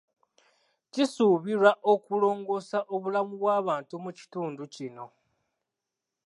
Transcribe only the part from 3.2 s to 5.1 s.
bw'abantu mu kitundu kino.